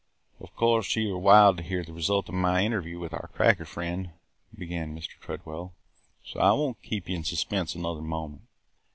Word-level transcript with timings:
"Of 0.39 0.55
course 0.55 0.95
you 0.95 1.13
are 1.13 1.19
wild 1.19 1.57
to 1.57 1.63
hear 1.63 1.83
the 1.83 1.93
result 1.93 2.27
of 2.27 2.33
my 2.33 2.65
interview 2.65 2.97
with 2.97 3.13
our 3.13 3.29
cracker 3.35 3.65
friend," 3.65 4.09
began 4.57 4.97
Mr. 4.97 5.11
Tredwell, 5.19 5.75
"so 6.25 6.39
I 6.39 6.51
won't 6.53 6.81
keep 6.81 7.07
you 7.07 7.15
in 7.15 7.23
suspense 7.23 7.75
another 7.75 8.01
moment. 8.01 8.41